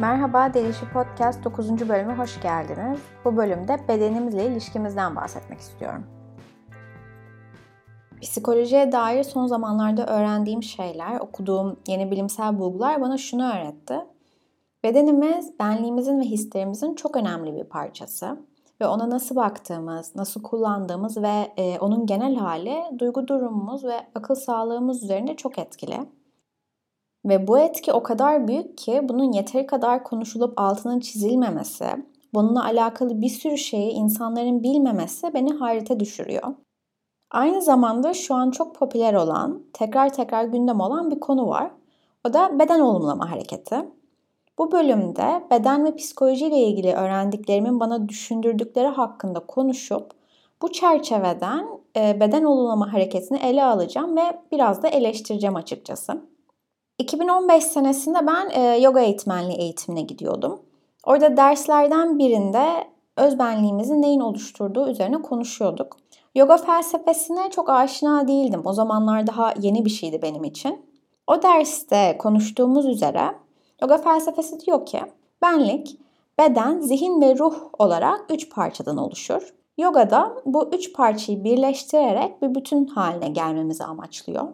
Merhaba 0.00 0.54
Delişi 0.54 0.88
Podcast 0.92 1.44
9. 1.44 1.88
bölüme 1.88 2.14
hoş 2.14 2.40
geldiniz. 2.40 3.00
Bu 3.24 3.36
bölümde 3.36 3.88
bedenimizle 3.88 4.46
ilişkimizden 4.46 5.16
bahsetmek 5.16 5.60
istiyorum. 5.60 6.06
Psikolojiye 8.20 8.92
dair 8.92 9.22
son 9.22 9.46
zamanlarda 9.46 10.06
öğrendiğim 10.06 10.62
şeyler, 10.62 11.20
okuduğum 11.20 11.76
yeni 11.86 12.10
bilimsel 12.10 12.58
bulgular 12.58 13.00
bana 13.00 13.18
şunu 13.18 13.52
öğretti. 13.52 13.94
Bedenimiz, 14.84 15.58
benliğimizin 15.58 16.20
ve 16.20 16.24
hislerimizin 16.24 16.94
çok 16.94 17.16
önemli 17.16 17.54
bir 17.54 17.64
parçası 17.64 18.38
ve 18.80 18.86
ona 18.86 19.10
nasıl 19.10 19.36
baktığımız, 19.36 20.16
nasıl 20.16 20.42
kullandığımız 20.42 21.22
ve 21.22 21.52
e, 21.56 21.78
onun 21.78 22.06
genel 22.06 22.36
hali 22.36 22.98
duygu 22.98 23.28
durumumuz 23.28 23.84
ve 23.84 24.06
akıl 24.14 24.34
sağlığımız 24.34 25.02
üzerinde 25.02 25.36
çok 25.36 25.58
etkili. 25.58 25.98
Ve 27.24 27.46
bu 27.46 27.58
etki 27.58 27.92
o 27.92 28.02
kadar 28.02 28.48
büyük 28.48 28.78
ki 28.78 29.00
bunun 29.02 29.32
yeteri 29.32 29.66
kadar 29.66 30.04
konuşulup 30.04 30.60
altının 30.60 31.00
çizilmemesi, 31.00 31.86
bununla 32.34 32.64
alakalı 32.64 33.22
bir 33.22 33.28
sürü 33.28 33.58
şeyi 33.58 33.90
insanların 33.90 34.62
bilmemesi 34.62 35.34
beni 35.34 35.52
hayrete 35.52 36.00
düşürüyor. 36.00 36.54
Aynı 37.30 37.62
zamanda 37.62 38.14
şu 38.14 38.34
an 38.34 38.50
çok 38.50 38.74
popüler 38.74 39.14
olan, 39.14 39.62
tekrar 39.72 40.12
tekrar 40.12 40.44
gündem 40.44 40.80
olan 40.80 41.10
bir 41.10 41.20
konu 41.20 41.48
var. 41.48 41.70
O 42.28 42.32
da 42.32 42.58
beden 42.58 42.80
olumlama 42.80 43.30
hareketi. 43.30 43.76
Bu 44.60 44.72
bölümde 44.72 45.42
beden 45.50 45.84
ve 45.84 45.96
psikoloji 45.96 46.46
ile 46.46 46.58
ilgili 46.58 46.92
öğrendiklerimin 46.92 47.80
bana 47.80 48.08
düşündürdükleri 48.08 48.88
hakkında 48.88 49.40
konuşup 49.40 50.10
bu 50.62 50.72
çerçeveden 50.72 51.66
e, 51.96 52.20
beden 52.20 52.44
olumlama 52.44 52.92
hareketini 52.92 53.38
ele 53.38 53.64
alacağım 53.64 54.16
ve 54.16 54.22
biraz 54.52 54.82
da 54.82 54.88
eleştireceğim 54.88 55.56
açıkçası. 55.56 56.22
2015 56.98 57.64
senesinde 57.64 58.26
ben 58.26 58.50
e, 58.50 58.78
yoga 58.78 59.00
eğitmenliği 59.00 59.58
eğitimine 59.58 60.02
gidiyordum. 60.02 60.60
Orada 61.06 61.36
derslerden 61.36 62.18
birinde 62.18 62.66
özbenliğimizin 63.16 64.02
neyin 64.02 64.20
oluşturduğu 64.20 64.88
üzerine 64.88 65.22
konuşuyorduk. 65.22 65.96
Yoga 66.34 66.56
felsefesine 66.56 67.50
çok 67.50 67.70
aşina 67.70 68.28
değildim. 68.28 68.62
O 68.64 68.72
zamanlar 68.72 69.26
daha 69.26 69.54
yeni 69.60 69.84
bir 69.84 69.90
şeydi 69.90 70.22
benim 70.22 70.44
için. 70.44 70.86
O 71.26 71.42
derste 71.42 72.18
konuştuğumuz 72.18 72.86
üzere 72.86 73.34
yoga 73.82 73.98
felsefesi 73.98 74.60
diyor 74.60 74.86
ki 74.86 75.00
benlik, 75.42 76.00
beden, 76.38 76.80
zihin 76.80 77.20
ve 77.20 77.38
ruh 77.38 77.54
olarak 77.78 78.24
üç 78.30 78.50
parçadan 78.50 78.96
oluşur. 78.96 79.54
Yogada 79.78 80.36
bu 80.46 80.70
üç 80.72 80.92
parçayı 80.92 81.44
birleştirerek 81.44 82.42
bir 82.42 82.54
bütün 82.54 82.86
haline 82.86 83.28
gelmemizi 83.28 83.84
amaçlıyor. 83.84 84.48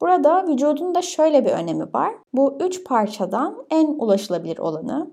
Burada 0.00 0.48
vücudun 0.48 0.94
da 0.94 1.02
şöyle 1.02 1.44
bir 1.44 1.50
önemi 1.50 1.94
var. 1.94 2.14
Bu 2.32 2.58
üç 2.60 2.84
parçadan 2.84 3.64
en 3.70 3.86
ulaşılabilir 3.86 4.58
olanı, 4.58 5.10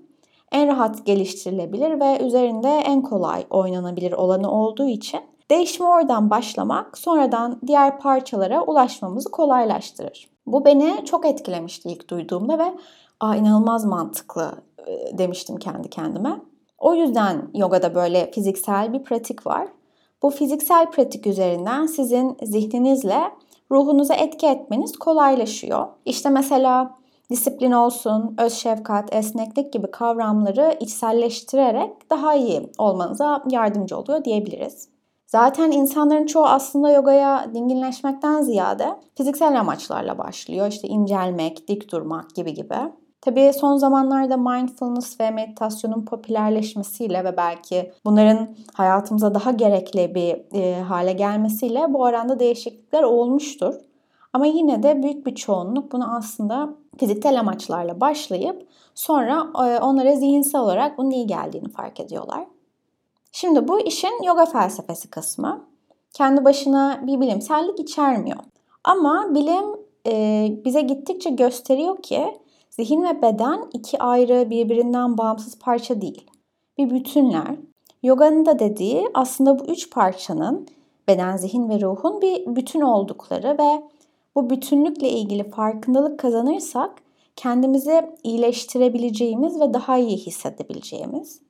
en 0.52 0.68
rahat 0.68 1.06
geliştirilebilir 1.06 2.00
ve 2.00 2.26
üzerinde 2.26 2.70
en 2.70 3.02
kolay 3.02 3.46
oynanabilir 3.50 4.12
olanı 4.12 4.52
olduğu 4.52 4.88
için 4.88 5.20
değişimi 5.52 5.90
oradan 5.90 6.30
başlamak 6.30 6.98
sonradan 6.98 7.60
diğer 7.68 8.00
parçalara 8.00 8.64
ulaşmamızı 8.64 9.32
kolaylaştırır. 9.32 10.30
Bu 10.52 10.66
beni 10.66 11.06
çok 11.06 11.26
etkilemişti 11.26 11.90
ilk 11.90 12.10
duyduğumda 12.10 12.60
ve 12.60 12.74
Aa, 13.20 13.36
inanılmaz 13.36 13.86
mantıklı 13.86 14.52
e, 14.88 15.18
demiştim 15.18 15.58
kendi 15.58 15.90
kendime. 15.90 16.42
O 16.78 16.96
yüzden 16.96 17.50
yogada 17.54 17.96
böyle 17.96 18.32
fiziksel 18.32 18.94
bir 18.94 19.04
pratik 19.04 19.48
var. 19.48 19.68
Bu 20.24 20.30
fiziksel 20.30 20.92
pratik 20.92 21.28
üzerinden 21.28 21.86
sizin 21.86 22.38
zihninizle 22.44 23.22
ruhunuza 23.72 24.14
etki 24.14 24.48
etmeniz 24.48 24.98
kolaylaşıyor. 24.98 25.88
İşte 26.06 26.30
mesela 26.30 26.98
disiplin 27.30 27.72
olsun, 27.72 28.36
öz 28.38 28.54
şefkat, 28.54 29.16
esneklik 29.16 29.74
gibi 29.74 29.92
kavramları 29.92 30.78
içselleştirerek 30.80 32.10
daha 32.10 32.36
iyi 32.36 32.72
olmanıza 32.78 33.44
yardımcı 33.50 33.98
oluyor 33.98 34.24
diyebiliriz. 34.24 34.90
Zaten 35.32 35.72
insanların 35.72 36.26
çoğu 36.26 36.46
aslında 36.46 36.92
yogaya 36.92 37.54
dinginleşmekten 37.54 38.42
ziyade 38.42 39.00
fiziksel 39.18 39.60
amaçlarla 39.60 40.18
başlıyor. 40.18 40.68
İşte 40.68 40.88
incelmek, 40.88 41.68
dik 41.68 41.92
durmak 41.92 42.36
gibi 42.36 42.54
gibi. 42.54 42.76
Tabii 43.22 43.52
son 43.54 43.78
zamanlarda 43.78 44.38
mindfulness 44.38 45.20
ve 45.20 45.32
meditasyonun 45.32 46.06
popülerleşmesiyle 46.06 47.24
ve 47.24 47.38
belki 47.38 47.92
bunların 48.06 48.56
hayatımıza 48.74 49.34
daha 49.34 49.52
gerekli 49.52 50.16
bir 50.16 50.60
e, 50.60 50.82
hale 50.82 51.14
gelmesiyle 51.14 51.94
bu 51.94 52.02
oranda 52.02 52.40
değişiklikler 52.40 53.04
olmuştur. 53.04 53.76
Ama 54.34 54.46
yine 54.46 54.84
de 54.84 55.04
büyük 55.04 55.26
bir 55.26 55.36
çoğunluk 55.36 55.92
bunu 55.92 56.16
aslında 56.16 56.70
fiziksel 56.98 57.40
amaçlarla 57.40 58.02
başlayıp 58.02 58.68
sonra 58.96 59.48
e, 59.56 59.80
onlara 59.80 60.16
zihinsel 60.16 60.62
olarak 60.62 60.98
bunun 60.98 61.12
iyi 61.12 61.28
geldiğini 61.28 61.70
fark 61.70 62.00
ediyorlar. 62.00 62.46
Şimdi 63.32 63.68
bu 63.68 63.80
işin 63.80 64.24
yoga 64.24 64.46
felsefesi 64.46 65.10
kısmı. 65.10 65.68
Kendi 66.14 66.46
başına 66.46 67.02
bir 67.08 67.20
bilimsellik 67.20 67.80
içermiyor. 67.80 68.40
Ama 68.84 69.36
bilim 69.36 69.66
e, 70.08 70.48
bize 70.66 70.82
gittikçe 70.82 71.30
gösteriyor 71.30 72.02
ki 72.02 72.40
Zihin 72.80 73.04
ve 73.04 73.22
beden 73.22 73.70
iki 73.74 74.00
ayrı 74.00 74.50
birbirinden 74.50 75.18
bağımsız 75.18 75.60
parça 75.60 76.02
değil. 76.02 76.32
Bir 76.78 76.90
bütünler. 76.90 77.56
Yoga'nın 78.04 78.46
da 78.46 78.60
dediği 78.60 79.08
aslında 79.14 79.60
bu 79.60 79.66
üç 79.66 79.92
parçanın 79.92 80.68
beden, 81.08 81.38
zihin 81.38 81.70
ve 81.70 81.82
ruhun 81.82 82.22
bir 82.22 82.56
bütün 82.56 82.82
oldukları 82.82 83.58
ve 83.58 83.84
bu 84.36 84.50
bütünlükle 84.50 85.10
ilgili 85.10 85.50
farkındalık 85.50 86.20
kazanırsak 86.20 86.92
kendimizi 87.36 88.10
iyileştirebileceğimiz 88.24 89.60
ve 89.60 89.74
daha 89.74 89.98
iyi 89.98 90.18
hissedebileceğimiz. 90.18 91.42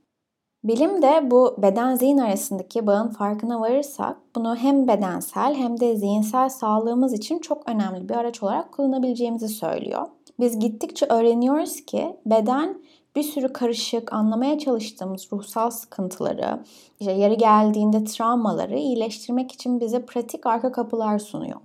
Bilim 0.64 1.02
de 1.02 1.32
bu 1.32 1.56
beden 1.58 1.96
zihin 1.96 2.18
arasındaki 2.18 2.88
bağın 2.88 3.10
farkına 3.10 3.62
varırsak 3.62 4.18
bunu 4.36 4.56
hem 4.56 4.88
bedensel 4.88 5.56
hem 5.56 5.80
de 5.80 5.96
zihinsel 5.96 6.50
sağlığımız 6.50 7.14
için 7.14 7.40
çok 7.40 7.70
önemli 7.70 8.10
bir 8.10 8.16
araç 8.16 8.44
olarak 8.44 8.72
kullanabileceğimizi 8.72 9.48
söylüyor. 9.48 10.08
Biz 10.40 10.60
gittikçe 10.60 11.06
öğreniyoruz 11.06 11.86
ki 11.86 12.18
beden 12.26 12.82
bir 13.16 13.24
sürü 13.24 13.54
karışık, 13.54 14.14
anlamaya 14.14 14.60
çalıştığımız 14.60 15.28
ruhsal 15.34 15.70
sıkıntıları, 15.70 16.64
işte 17.00 17.12
yeri 17.12 17.38
geldiğinde 17.38 18.04
travmaları 18.04 18.78
iyileştirmek 18.78 19.52
için 19.52 19.80
bize 19.80 20.06
pratik 20.06 20.46
arka 20.46 20.72
kapılar 20.72 21.20
sunuyor. 21.20 21.60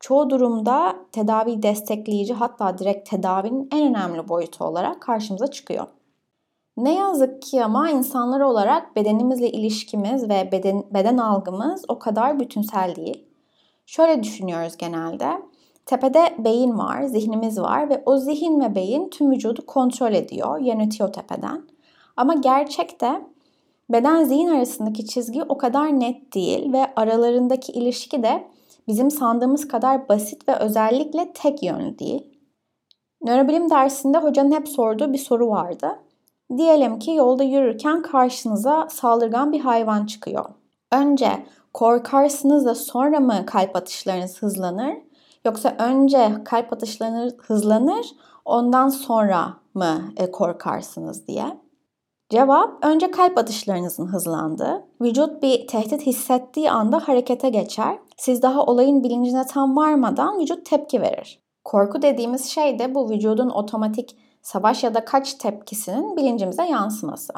Çoğu 0.00 0.30
durumda 0.30 0.96
tedavi 1.12 1.62
destekleyici 1.62 2.34
hatta 2.34 2.78
direkt 2.78 3.10
tedavinin 3.10 3.68
en 3.72 3.86
önemli 3.86 4.28
boyutu 4.28 4.64
olarak 4.64 5.02
karşımıza 5.02 5.46
çıkıyor. 5.46 5.86
Ne 6.76 6.94
yazık 6.94 7.42
ki 7.42 7.64
ama 7.64 7.90
insanlar 7.90 8.40
olarak 8.40 8.96
bedenimizle 8.96 9.50
ilişkimiz 9.50 10.28
ve 10.28 10.48
beden, 10.52 10.84
beden 10.94 11.16
algımız 11.16 11.84
o 11.88 11.98
kadar 11.98 12.40
bütünsel 12.40 12.96
değil. 12.96 13.24
Şöyle 13.86 14.22
düşünüyoruz 14.22 14.76
genelde. 14.76 15.26
Tepede 15.86 16.34
beyin 16.38 16.78
var, 16.78 17.02
zihnimiz 17.02 17.60
var 17.60 17.90
ve 17.90 18.02
o 18.06 18.16
zihin 18.16 18.60
ve 18.60 18.74
beyin 18.74 19.08
tüm 19.08 19.30
vücudu 19.30 19.66
kontrol 19.66 20.12
ediyor, 20.12 20.60
yönetiyor 20.60 21.12
tepeden. 21.12 21.62
Ama 22.16 22.34
gerçekte 22.34 23.20
beden 23.90 24.24
zihin 24.24 24.48
arasındaki 24.48 25.06
çizgi 25.06 25.42
o 25.42 25.58
kadar 25.58 26.00
net 26.00 26.34
değil 26.34 26.72
ve 26.72 26.94
aralarındaki 26.96 27.72
ilişki 27.72 28.22
de 28.22 28.48
bizim 28.88 29.10
sandığımız 29.10 29.68
kadar 29.68 30.08
basit 30.08 30.48
ve 30.48 30.56
özellikle 30.56 31.32
tek 31.32 31.62
yönlü 31.62 31.98
değil. 31.98 32.38
Nörobilim 33.22 33.70
dersinde 33.70 34.18
hocanın 34.18 34.52
hep 34.52 34.68
sorduğu 34.68 35.12
bir 35.12 35.18
soru 35.18 35.48
vardı. 35.48 35.88
Diyelim 36.56 36.98
ki 36.98 37.10
yolda 37.10 37.44
yürürken 37.44 38.02
karşınıza 38.02 38.88
saldırgan 38.90 39.52
bir 39.52 39.60
hayvan 39.60 40.06
çıkıyor. 40.06 40.44
Önce 40.92 41.46
korkarsınız 41.74 42.66
da 42.66 42.74
sonra 42.74 43.20
mı 43.20 43.46
kalp 43.46 43.76
atışlarınız 43.76 44.42
hızlanır 44.42 44.96
Yoksa 45.44 45.76
önce 45.78 46.32
kalp 46.44 46.72
atışlarınız 46.72 47.34
hızlanır, 47.38 48.06
ondan 48.44 48.88
sonra 48.88 49.56
mı 49.74 50.00
e, 50.16 50.30
korkarsınız 50.30 51.26
diye. 51.26 51.60
Cevap 52.30 52.84
önce 52.84 53.10
kalp 53.10 53.38
atışlarınızın 53.38 54.06
hızlandığı, 54.06 54.86
vücut 55.00 55.42
bir 55.42 55.66
tehdit 55.66 56.06
hissettiği 56.06 56.70
anda 56.70 56.98
harekete 57.08 57.48
geçer. 57.48 57.98
Siz 58.16 58.42
daha 58.42 58.66
olayın 58.66 59.04
bilincine 59.04 59.46
tam 59.46 59.76
varmadan 59.76 60.38
vücut 60.38 60.66
tepki 60.66 61.00
verir. 61.00 61.42
Korku 61.64 62.02
dediğimiz 62.02 62.44
şey 62.44 62.78
de 62.78 62.94
bu 62.94 63.10
vücudun 63.10 63.50
otomatik 63.50 64.16
savaş 64.42 64.84
ya 64.84 64.94
da 64.94 65.04
kaç 65.04 65.34
tepkisinin 65.34 66.16
bilincimize 66.16 66.64
yansıması. 66.64 67.32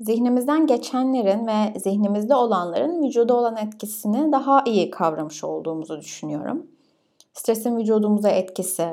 Zihnimizden 0.00 0.66
geçenlerin 0.66 1.46
ve 1.46 1.80
zihnimizde 1.80 2.34
olanların 2.34 3.02
vücuda 3.02 3.34
olan 3.34 3.56
etkisini 3.56 4.32
daha 4.32 4.62
iyi 4.66 4.90
kavramış 4.90 5.44
olduğumuzu 5.44 6.00
düşünüyorum 6.00 6.66
stresin 7.32 7.76
vücudumuza 7.76 8.28
etkisi, 8.28 8.88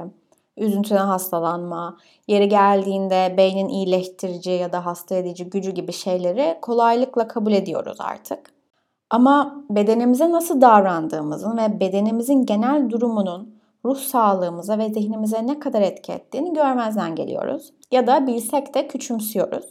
üzüntüden 0.58 1.06
hastalanma, 1.06 1.98
yeri 2.28 2.50
geldiğinde 2.50 3.34
beynin 3.38 3.68
iyileştirici 3.68 4.52
ya 4.52 4.72
da 4.72 4.86
hasta 4.86 5.16
edici 5.16 5.50
gücü 5.50 5.72
gibi 5.72 5.94
şeyleri 5.94 6.58
kolaylıkla 6.62 7.28
kabul 7.28 7.52
ediyoruz 7.52 7.98
artık. 8.00 8.52
Ama 9.10 9.64
bedenimize 9.70 10.32
nasıl 10.32 10.62
davrandığımızın 10.62 11.58
ve 11.58 11.80
bedenimizin 11.80 12.46
genel 12.46 12.90
durumunun 12.90 13.59
ruh 13.86 13.98
sağlığımıza 13.98 14.78
ve 14.78 14.94
zihnimize 14.94 15.48
ne 15.48 15.60
kadar 15.60 15.82
etki 15.82 16.12
ettiğini 16.12 16.54
görmezden 16.54 17.16
geliyoruz. 17.16 17.74
Ya 17.92 18.08
da 18.08 18.28
bilsek 18.28 18.74
de 18.74 18.88
küçümsüyoruz. 18.88 19.66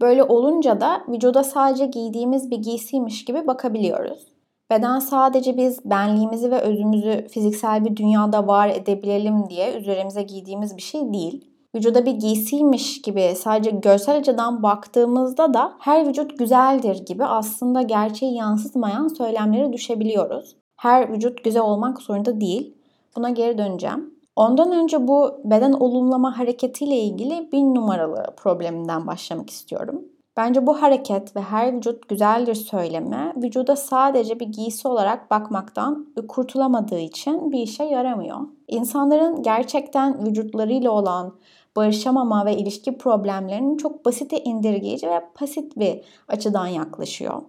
Böyle 0.00 0.22
olunca 0.22 0.80
da 0.80 1.02
vücuda 1.08 1.44
sadece 1.44 1.86
giydiğimiz 1.86 2.50
bir 2.50 2.58
giysiymiş 2.58 3.24
gibi 3.24 3.46
bakabiliyoruz. 3.46 4.36
Beden 4.70 4.98
sadece 4.98 5.56
biz 5.56 5.84
benliğimizi 5.84 6.50
ve 6.50 6.60
özümüzü 6.60 7.26
fiziksel 7.28 7.84
bir 7.84 7.96
dünyada 7.96 8.46
var 8.46 8.68
edebilelim 8.68 9.50
diye 9.50 9.78
üzerimize 9.78 10.22
giydiğimiz 10.22 10.76
bir 10.76 10.82
şey 10.82 11.12
değil. 11.12 11.50
Vücuda 11.74 12.06
bir 12.06 12.12
giysiymiş 12.12 13.02
gibi 13.02 13.34
sadece 13.36 13.70
görsel 13.70 14.16
açıdan 14.16 14.62
baktığımızda 14.62 15.54
da 15.54 15.72
her 15.80 16.08
vücut 16.08 16.38
güzeldir 16.38 17.06
gibi 17.06 17.24
aslında 17.24 17.82
gerçeği 17.82 18.34
yansıtmayan 18.34 19.08
söylemlere 19.08 19.72
düşebiliyoruz. 19.72 20.56
Her 20.76 21.12
vücut 21.12 21.44
güzel 21.44 21.62
olmak 21.62 22.02
zorunda 22.02 22.40
değil. 22.40 22.75
Buna 23.16 23.30
geri 23.30 23.58
döneceğim. 23.58 24.14
Ondan 24.36 24.72
önce 24.72 25.08
bu 25.08 25.40
beden 25.44 25.72
olumlama 25.72 26.38
hareketiyle 26.38 26.96
ilgili 26.96 27.52
bir 27.52 27.60
numaralı 27.60 28.24
probleminden 28.36 29.06
başlamak 29.06 29.50
istiyorum. 29.50 30.04
Bence 30.36 30.66
bu 30.66 30.82
hareket 30.82 31.36
ve 31.36 31.40
her 31.40 31.76
vücut 31.76 32.08
güzeldir 32.08 32.54
söylemi 32.54 33.32
vücuda 33.36 33.76
sadece 33.76 34.40
bir 34.40 34.46
giysi 34.46 34.88
olarak 34.88 35.30
bakmaktan 35.30 36.06
kurtulamadığı 36.28 36.98
için 36.98 37.52
bir 37.52 37.58
işe 37.58 37.84
yaramıyor. 37.84 38.38
İnsanların 38.68 39.42
gerçekten 39.42 40.26
vücutlarıyla 40.26 40.90
olan 40.90 41.34
barışamama 41.76 42.46
ve 42.46 42.56
ilişki 42.56 42.98
problemlerinin 42.98 43.76
çok 43.76 44.04
basite 44.04 44.44
indirgeyici 44.44 45.08
ve 45.08 45.20
basit 45.40 45.76
bir 45.76 46.00
açıdan 46.28 46.66
yaklaşıyor. 46.66 47.42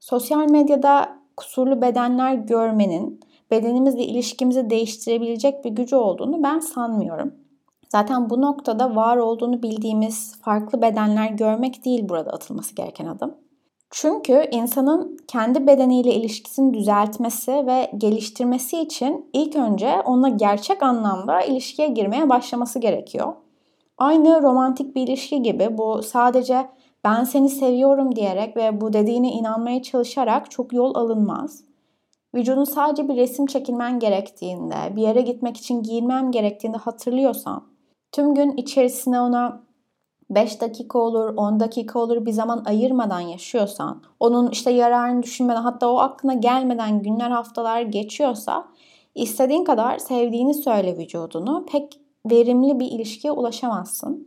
Sosyal 0.00 0.50
medyada 0.50 1.18
kusurlu 1.36 1.82
bedenler 1.82 2.34
görmenin 2.34 3.20
bedenimizle 3.50 4.04
ilişkimizi 4.04 4.70
değiştirebilecek 4.70 5.64
bir 5.64 5.70
gücü 5.70 5.96
olduğunu 5.96 6.42
ben 6.42 6.58
sanmıyorum. 6.58 7.32
Zaten 7.88 8.30
bu 8.30 8.40
noktada 8.40 8.96
var 8.96 9.16
olduğunu 9.16 9.62
bildiğimiz 9.62 10.40
farklı 10.40 10.82
bedenler 10.82 11.30
görmek 11.30 11.84
değil 11.84 12.08
burada 12.08 12.30
atılması 12.30 12.74
gereken 12.74 13.06
adım. 13.06 13.34
Çünkü 13.90 14.48
insanın 14.50 15.16
kendi 15.28 15.66
bedeniyle 15.66 16.14
ilişkisini 16.14 16.74
düzeltmesi 16.74 17.66
ve 17.66 17.90
geliştirmesi 17.98 18.78
için 18.80 19.30
ilk 19.32 19.56
önce 19.56 20.00
onunla 20.04 20.28
gerçek 20.28 20.82
anlamda 20.82 21.40
ilişkiye 21.40 21.88
girmeye 21.88 22.28
başlaması 22.28 22.78
gerekiyor. 22.78 23.32
Aynı 23.98 24.42
romantik 24.42 24.96
bir 24.96 25.02
ilişki 25.02 25.42
gibi 25.42 25.78
bu 25.78 26.02
sadece 26.02 26.68
ben 27.04 27.24
seni 27.24 27.48
seviyorum 27.48 28.16
diyerek 28.16 28.56
ve 28.56 28.80
bu 28.80 28.92
dediğine 28.92 29.32
inanmaya 29.32 29.82
çalışarak 29.82 30.50
çok 30.50 30.72
yol 30.72 30.94
alınmaz. 30.94 31.67
Vücudun 32.34 32.64
sadece 32.64 33.08
bir 33.08 33.16
resim 33.16 33.46
çekilmen 33.46 33.98
gerektiğinde, 33.98 34.96
bir 34.96 35.02
yere 35.02 35.20
gitmek 35.20 35.56
için 35.56 35.82
giyinmem 35.82 36.30
gerektiğinde 36.30 36.76
hatırlıyorsan, 36.76 37.64
tüm 38.12 38.34
gün 38.34 38.56
içerisine 38.56 39.20
ona 39.20 39.60
5 40.30 40.60
dakika 40.60 40.98
olur, 40.98 41.34
10 41.36 41.60
dakika 41.60 41.98
olur 41.98 42.26
bir 42.26 42.32
zaman 42.32 42.62
ayırmadan 42.66 43.20
yaşıyorsan, 43.20 44.02
onun 44.20 44.50
işte 44.50 44.70
yararını 44.70 45.22
düşünmeden 45.22 45.62
hatta 45.62 45.92
o 45.92 45.98
aklına 45.98 46.34
gelmeden 46.34 47.02
günler 47.02 47.30
haftalar 47.30 47.82
geçiyorsa 47.82 48.68
istediğin 49.14 49.64
kadar 49.64 49.98
sevdiğini 49.98 50.54
söyle 50.54 50.98
vücudunu 50.98 51.66
pek 51.72 52.00
verimli 52.30 52.80
bir 52.80 52.86
ilişkiye 52.86 53.32
ulaşamazsın. 53.32 54.26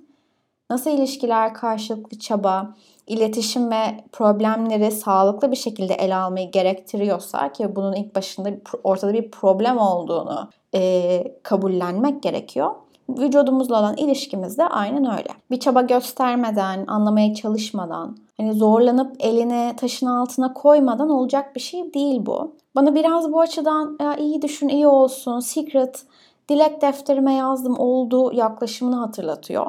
Nasıl 0.69 0.91
ilişkiler 0.91 1.53
karşılıklı 1.53 2.19
çaba, 2.19 2.75
iletişim 3.07 3.71
ve 3.71 4.03
problemleri 4.11 4.91
sağlıklı 4.91 5.51
bir 5.51 5.55
şekilde 5.55 5.93
ele 5.93 6.15
almayı 6.15 6.51
gerektiriyorsa 6.51 7.51
ki 7.51 7.75
bunun 7.75 7.93
ilk 7.93 8.15
başında 8.15 8.49
ortada 8.83 9.13
bir 9.13 9.31
problem 9.31 9.77
olduğunu 9.77 10.49
e, 10.75 11.23
kabullenmek 11.43 12.23
gerekiyor. 12.23 12.71
Vücudumuzla 13.09 13.79
olan 13.79 13.97
ilişkimiz 13.97 14.57
de 14.57 14.65
aynen 14.65 15.17
öyle. 15.17 15.29
Bir 15.51 15.59
çaba 15.59 15.81
göstermeden, 15.81 16.87
anlamaya 16.87 17.33
çalışmadan, 17.33 18.17
hani 18.37 18.53
zorlanıp 18.53 19.15
elini 19.19 19.75
taşın 19.77 20.07
altına 20.07 20.53
koymadan 20.53 21.09
olacak 21.09 21.55
bir 21.55 21.61
şey 21.61 21.93
değil 21.93 22.25
bu. 22.25 22.55
Bana 22.75 22.95
biraz 22.95 23.31
bu 23.31 23.39
açıdan 23.39 23.97
ya 24.01 24.15
iyi 24.15 24.41
düşün, 24.41 24.67
iyi 24.67 24.87
olsun, 24.87 25.39
secret 25.39 26.05
dilek 26.49 26.81
defterime 26.81 27.33
yazdım 27.33 27.79
oldu 27.79 28.33
yaklaşımını 28.33 28.95
hatırlatıyor. 28.95 29.65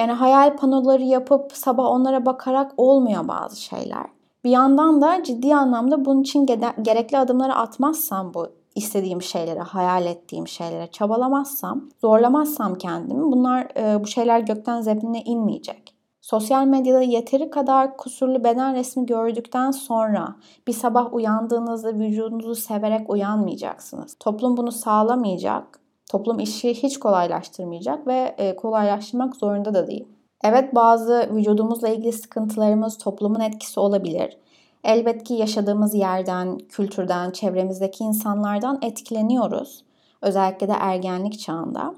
Yani 0.00 0.12
hayal 0.12 0.56
panoları 0.56 1.02
yapıp 1.02 1.52
sabah 1.52 1.84
onlara 1.84 2.26
bakarak 2.26 2.72
olmuyor 2.76 3.28
bazı 3.28 3.60
şeyler. 3.60 4.06
Bir 4.44 4.50
yandan 4.50 5.02
da 5.02 5.22
ciddi 5.22 5.54
anlamda 5.54 6.04
bunun 6.04 6.20
için 6.20 6.46
gerekli 6.82 7.18
adımları 7.18 7.54
atmazsam 7.54 8.34
bu 8.34 8.46
istediğim 8.74 9.22
şeylere, 9.22 9.60
hayal 9.60 10.06
ettiğim 10.06 10.48
şeylere 10.48 10.86
çabalamazsam, 10.86 11.88
zorlamazsam 12.00 12.74
kendimi 12.74 13.22
bunlar 13.32 13.68
bu 14.02 14.06
şeyler 14.06 14.40
gökten 14.40 14.80
zebine 14.80 15.22
inmeyecek. 15.22 15.94
Sosyal 16.20 16.64
medyada 16.64 17.02
yeteri 17.02 17.50
kadar 17.50 17.96
kusurlu 17.96 18.44
beden 18.44 18.74
resmi 18.74 19.06
gördükten 19.06 19.70
sonra 19.70 20.36
bir 20.66 20.72
sabah 20.72 21.14
uyandığınızda 21.14 21.94
vücudunuzu 21.94 22.54
severek 22.54 23.10
uyanmayacaksınız. 23.10 24.16
Toplum 24.20 24.56
bunu 24.56 24.72
sağlamayacak. 24.72 25.79
Toplum 26.10 26.40
işi 26.40 26.74
hiç 26.74 26.98
kolaylaştırmayacak 26.98 28.06
ve 28.06 28.34
e, 28.38 28.56
kolaylaştırmak 28.56 29.36
zorunda 29.36 29.74
da 29.74 29.86
değil. 29.86 30.08
Evet 30.44 30.74
bazı 30.74 31.30
vücudumuzla 31.34 31.88
ilgili 31.88 32.12
sıkıntılarımız 32.12 32.98
toplumun 32.98 33.40
etkisi 33.40 33.80
olabilir. 33.80 34.36
Elbet 34.84 35.24
ki 35.24 35.34
yaşadığımız 35.34 35.94
yerden, 35.94 36.58
kültürden, 36.58 37.30
çevremizdeki 37.30 38.04
insanlardan 38.04 38.78
etkileniyoruz. 38.82 39.84
Özellikle 40.22 40.68
de 40.68 40.72
ergenlik 40.80 41.40
çağında. 41.40 41.94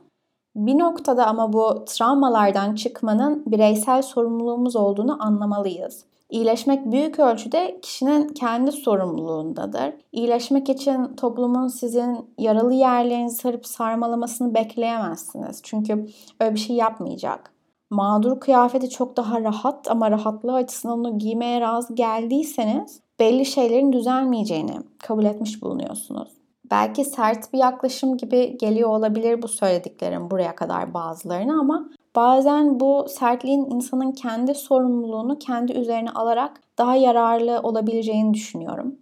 Bir 0.56 0.78
noktada 0.78 1.26
ama 1.26 1.52
bu 1.52 1.84
travmalardan 1.86 2.74
çıkmanın 2.74 3.42
bireysel 3.46 4.02
sorumluluğumuz 4.02 4.76
olduğunu 4.76 5.22
anlamalıyız. 5.22 6.04
İyileşmek 6.30 6.92
büyük 6.92 7.18
ölçüde 7.18 7.78
kişinin 7.82 8.28
kendi 8.28 8.72
sorumluluğundadır. 8.72 9.94
İyileşmek 10.12 10.68
için 10.68 11.16
toplumun 11.16 11.68
sizin 11.68 12.26
yaralı 12.38 12.74
yerlerinizi 12.74 13.36
sarıp 13.36 13.66
sarmalamasını 13.66 14.54
bekleyemezsiniz. 14.54 15.60
Çünkü 15.62 16.06
öyle 16.40 16.54
bir 16.54 16.60
şey 16.60 16.76
yapmayacak. 16.76 17.52
Mağdur 17.90 18.40
kıyafeti 18.40 18.90
çok 18.90 19.16
daha 19.16 19.40
rahat 19.40 19.90
ama 19.90 20.10
rahatlığı 20.10 20.54
açısından 20.54 20.98
onu 20.98 21.18
giymeye 21.18 21.60
razı 21.60 21.94
geldiyseniz 21.94 23.00
belli 23.20 23.46
şeylerin 23.46 23.92
düzelmeyeceğini 23.92 24.76
kabul 24.98 25.24
etmiş 25.24 25.62
bulunuyorsunuz. 25.62 26.41
Belki 26.72 27.04
sert 27.04 27.52
bir 27.52 27.58
yaklaşım 27.58 28.16
gibi 28.16 28.58
geliyor 28.58 28.88
olabilir 28.88 29.42
bu 29.42 29.48
söylediklerim 29.48 30.30
buraya 30.30 30.54
kadar 30.54 30.94
bazılarına 30.94 31.60
ama 31.60 31.90
bazen 32.16 32.80
bu 32.80 33.06
sertliğin 33.08 33.70
insanın 33.70 34.12
kendi 34.12 34.54
sorumluluğunu 34.54 35.38
kendi 35.38 35.72
üzerine 35.72 36.10
alarak 36.10 36.60
daha 36.78 36.96
yararlı 36.96 37.60
olabileceğini 37.62 38.34
düşünüyorum. 38.34 38.96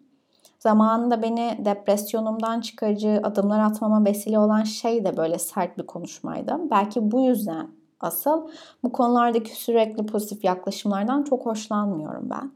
Zamanında 0.59 1.23
beni 1.23 1.61
depresyonumdan 1.65 2.61
çıkarıcı 2.61 3.21
adımlar 3.23 3.61
atmama 3.61 4.05
vesile 4.05 4.39
olan 4.39 4.63
şey 4.63 5.05
de 5.05 5.17
böyle 5.17 5.39
sert 5.39 5.79
bir 5.79 5.87
konuşmaydı. 5.87 6.57
Belki 6.71 7.11
bu 7.11 7.21
yüzden 7.21 7.71
asıl 8.01 8.49
bu 8.83 8.93
konulardaki 8.93 9.57
sürekli 9.57 10.07
pozitif 10.07 10.45
yaklaşımlardan 10.45 11.23
çok 11.23 11.47
hoşlanmıyorum 11.47 12.31
ben. 12.31 12.53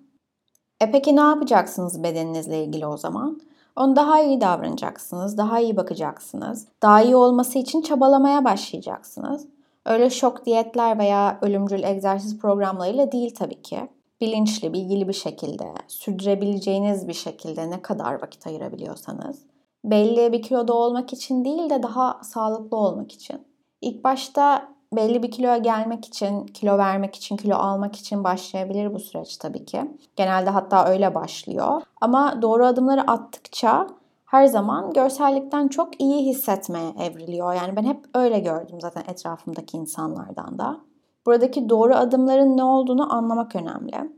E 0.80 0.90
peki 0.90 1.16
ne 1.16 1.20
yapacaksınız 1.20 2.02
bedeninizle 2.02 2.64
ilgili 2.64 2.86
o 2.86 2.96
zaman? 2.96 3.40
Onu 3.76 3.96
daha 3.96 4.22
iyi 4.22 4.40
davranacaksınız, 4.40 5.38
daha 5.38 5.60
iyi 5.60 5.76
bakacaksınız. 5.76 6.68
Daha 6.82 7.02
iyi 7.02 7.16
olması 7.16 7.58
için 7.58 7.82
çabalamaya 7.82 8.44
başlayacaksınız. 8.44 9.46
Öyle 9.86 10.10
şok 10.10 10.46
diyetler 10.46 10.98
veya 10.98 11.38
ölümcül 11.42 11.82
egzersiz 11.82 12.38
programlarıyla 12.38 13.12
değil 13.12 13.34
tabii 13.34 13.62
ki. 13.62 13.88
Bilinçli, 14.20 14.72
bilgili 14.72 15.08
bir 15.08 15.12
şekilde, 15.12 15.74
sürdürebileceğiniz 15.88 17.08
bir 17.08 17.12
şekilde 17.12 17.70
ne 17.70 17.82
kadar 17.82 18.22
vakit 18.22 18.46
ayırabiliyorsanız. 18.46 19.42
Belli 19.84 20.32
bir 20.32 20.42
kiloda 20.42 20.74
olmak 20.74 21.12
için 21.12 21.44
değil 21.44 21.70
de 21.70 21.82
daha 21.82 22.20
sağlıklı 22.22 22.76
olmak 22.76 23.12
için. 23.12 23.42
İlk 23.80 24.04
başta 24.04 24.73
belli 24.96 25.22
bir 25.22 25.30
kiloya 25.30 25.56
gelmek 25.56 26.04
için, 26.04 26.46
kilo 26.46 26.78
vermek 26.78 27.14
için, 27.14 27.36
kilo 27.36 27.54
almak 27.54 27.96
için 27.96 28.24
başlayabilir 28.24 28.94
bu 28.94 28.98
süreç 28.98 29.36
tabii 29.36 29.64
ki. 29.64 29.90
Genelde 30.16 30.50
hatta 30.50 30.86
öyle 30.86 31.14
başlıyor. 31.14 31.82
Ama 32.00 32.42
doğru 32.42 32.66
adımları 32.66 33.10
attıkça 33.10 33.86
her 34.24 34.46
zaman 34.46 34.92
görsellikten 34.92 35.68
çok 35.68 36.00
iyi 36.00 36.26
hissetmeye 36.26 36.90
evriliyor. 37.00 37.54
Yani 37.54 37.76
ben 37.76 37.84
hep 37.84 38.04
öyle 38.14 38.38
gördüm 38.38 38.80
zaten 38.80 39.02
etrafımdaki 39.08 39.76
insanlardan 39.76 40.58
da. 40.58 40.80
Buradaki 41.26 41.68
doğru 41.68 41.94
adımların 41.94 42.56
ne 42.56 42.64
olduğunu 42.64 43.14
anlamak 43.14 43.56
önemli. 43.56 44.10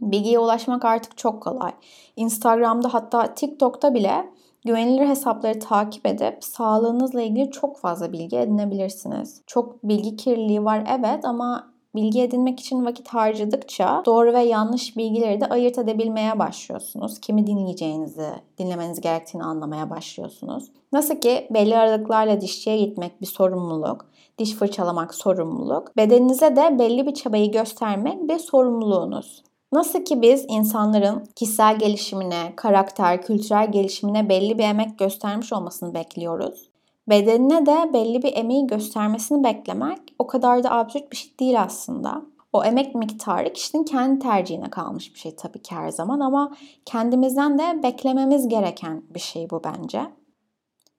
Bilgiye 0.00 0.38
ulaşmak 0.38 0.84
artık 0.84 1.18
çok 1.18 1.42
kolay. 1.42 1.72
Instagram'da 2.16 2.94
hatta 2.94 3.34
TikTok'ta 3.34 3.94
bile 3.94 4.32
Güvenilir 4.66 5.08
hesapları 5.08 5.58
takip 5.58 6.06
edip 6.06 6.44
sağlığınızla 6.44 7.22
ilgili 7.22 7.50
çok 7.50 7.78
fazla 7.78 8.12
bilgi 8.12 8.36
edinebilirsiniz. 8.36 9.42
Çok 9.46 9.84
bilgi 9.84 10.16
kirliliği 10.16 10.64
var 10.64 10.84
evet 10.98 11.24
ama 11.24 11.72
bilgi 11.94 12.22
edinmek 12.22 12.60
için 12.60 12.84
vakit 12.86 13.08
harcadıkça 13.08 14.02
doğru 14.06 14.32
ve 14.32 14.40
yanlış 14.40 14.96
bilgileri 14.96 15.40
de 15.40 15.46
ayırt 15.46 15.78
edebilmeye 15.78 16.38
başlıyorsunuz. 16.38 17.20
Kimi 17.20 17.46
dinleyeceğinizi, 17.46 18.28
dinlemeniz 18.58 19.00
gerektiğini 19.00 19.44
anlamaya 19.44 19.90
başlıyorsunuz. 19.90 20.64
Nasıl 20.92 21.14
ki 21.14 21.48
belli 21.50 21.76
aralıklarla 21.78 22.40
dişçiye 22.40 22.78
gitmek 22.78 23.20
bir 23.20 23.26
sorumluluk, 23.26 24.06
diş 24.38 24.54
fırçalamak 24.54 25.14
sorumluluk, 25.14 25.96
bedeninize 25.96 26.56
de 26.56 26.78
belli 26.78 27.06
bir 27.06 27.14
çabayı 27.14 27.52
göstermek 27.52 28.28
bir 28.28 28.38
sorumluluğunuz. 28.38 29.42
Nasıl 29.72 30.04
ki 30.04 30.22
biz 30.22 30.44
insanların 30.48 31.24
kişisel 31.36 31.78
gelişimine, 31.78 32.52
karakter, 32.56 33.22
kültürel 33.22 33.72
gelişimine 33.72 34.28
belli 34.28 34.58
bir 34.58 34.64
emek 34.64 34.98
göstermiş 34.98 35.52
olmasını 35.52 35.94
bekliyoruz. 35.94 36.70
Bedenine 37.08 37.66
de 37.66 37.92
belli 37.92 38.22
bir 38.22 38.36
emeği 38.36 38.66
göstermesini 38.66 39.44
beklemek 39.44 39.98
o 40.18 40.26
kadar 40.26 40.64
da 40.64 40.70
absürt 40.70 41.12
bir 41.12 41.16
şey 41.16 41.38
değil 41.38 41.62
aslında. 41.62 42.22
O 42.52 42.64
emek 42.64 42.94
miktarı 42.94 43.52
kişinin 43.52 43.84
kendi 43.84 44.18
tercihine 44.18 44.70
kalmış 44.70 45.14
bir 45.14 45.18
şey 45.18 45.36
tabii 45.36 45.62
ki 45.62 45.74
her 45.74 45.88
zaman 45.88 46.20
ama 46.20 46.56
kendimizden 46.84 47.58
de 47.58 47.82
beklememiz 47.82 48.48
gereken 48.48 49.02
bir 49.14 49.20
şey 49.20 49.50
bu 49.50 49.62
bence. 49.64 50.02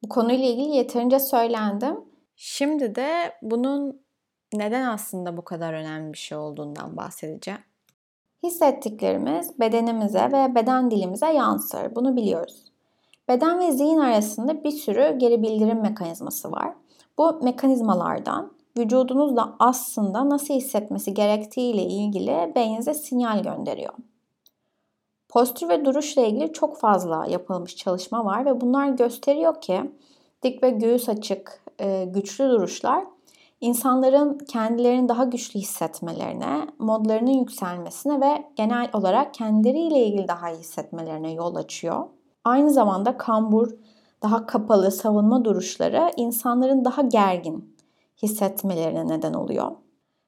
Bu 0.03 0.09
konuyla 0.09 0.45
ilgili 0.45 0.75
yeterince 0.75 1.19
söylendim. 1.19 1.95
Şimdi 2.35 2.95
de 2.95 3.33
bunun 3.41 4.01
neden 4.53 4.87
aslında 4.87 5.37
bu 5.37 5.43
kadar 5.43 5.73
önemli 5.73 6.13
bir 6.13 6.17
şey 6.17 6.37
olduğundan 6.37 6.97
bahsedeceğim. 6.97 7.61
Hissettiklerimiz 8.43 9.59
bedenimize 9.59 10.29
ve 10.31 10.55
beden 10.55 10.91
dilimize 10.91 11.33
yansır. 11.33 11.95
Bunu 11.95 12.15
biliyoruz. 12.15 12.63
Beden 13.27 13.59
ve 13.59 13.71
zihin 13.71 13.97
arasında 13.97 14.63
bir 14.63 14.71
sürü 14.71 15.17
geri 15.17 15.43
bildirim 15.43 15.81
mekanizması 15.81 16.51
var. 16.51 16.73
Bu 17.17 17.39
mekanizmalardan 17.43 18.51
vücudunuzda 18.77 19.55
aslında 19.59 20.29
nasıl 20.29 20.53
hissetmesi 20.53 21.13
gerektiği 21.13 21.73
ile 21.73 21.83
ilgili 21.83 22.51
beyninize 22.55 22.93
sinyal 22.93 23.43
gönderiyor. 23.43 23.93
Postür 25.29 25.69
ve 25.69 25.85
duruşla 25.85 26.21
ilgili 26.21 26.53
çok 26.53 26.77
fazla 26.77 27.25
yapılmış 27.29 27.75
çalışma 27.75 28.25
var 28.25 28.45
ve 28.45 28.61
bunlar 28.61 28.89
gösteriyor 28.89 29.61
ki 29.61 29.91
dik 30.43 30.63
ve 30.63 30.69
göğüs 30.69 31.09
açık, 31.09 31.63
e, 31.79 32.05
güçlü 32.05 32.49
duruşlar 32.49 33.05
insanların 33.63 34.37
kendilerini 34.37 35.09
daha 35.09 35.23
güçlü 35.23 35.59
hissetmelerine, 35.59 36.67
modlarının 36.79 37.31
yükselmesine 37.31 38.21
ve 38.21 38.45
genel 38.55 38.89
olarak 38.93 39.33
kendileriyle 39.33 40.05
ilgili 40.05 40.27
daha 40.27 40.49
iyi 40.49 40.59
hissetmelerine 40.59 41.31
yol 41.31 41.55
açıyor. 41.55 42.05
Aynı 42.43 42.69
zamanda 42.69 43.17
kambur, 43.17 43.71
daha 44.23 44.45
kapalı 44.45 44.91
savunma 44.91 45.45
duruşları 45.45 46.11
insanların 46.17 46.85
daha 46.85 47.01
gergin 47.01 47.75
hissetmelerine 48.21 49.07
neden 49.07 49.33
oluyor. 49.33 49.71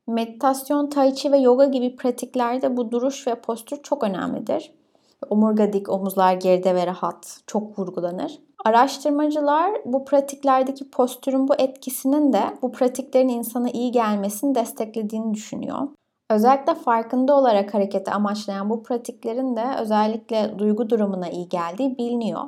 Meditasyon, 0.08 0.90
tai 0.90 1.16
chi 1.16 1.32
ve 1.32 1.38
yoga 1.38 1.66
gibi 1.66 1.96
pratiklerde 1.96 2.78
bu 2.78 2.92
duruş 2.92 3.28
ve 3.28 3.36
postür 3.42 3.84
çok 3.84 4.04
önemlidir. 4.04 4.74
Omurga 5.30 5.74
dik, 5.74 5.90
omuzlar 5.90 6.34
geride 6.34 6.76
ve 6.76 6.88
rahat 6.88 7.40
çok 7.48 7.80
vurgulanır. 7.80 8.40
Araştırmacılar 8.66 9.72
bu 9.86 10.06
pratiklerdeki 10.06 10.90
postürün 10.90 11.48
bu 11.48 11.56
etkisinin 11.56 12.34
de 12.34 12.42
bu 12.62 12.72
pratiklerin 12.72 13.30
insana 13.30 13.70
iyi 13.70 13.92
gelmesini 13.92 14.56
desteklediğini 14.56 15.34
düşünüyor. 15.34 15.88
Özellikle 16.30 16.76
farkında 16.76 17.36
olarak 17.36 17.74
hareketi 17.74 18.12
amaçlayan 18.12 18.70
bu 18.70 18.84
pratiklerin 18.84 19.56
de 19.56 19.66
özellikle 19.80 20.60
duygu 20.60 20.90
durumuna 20.90 21.30
iyi 21.30 21.50
geldiği 21.50 21.98
biliniyor 21.98 22.44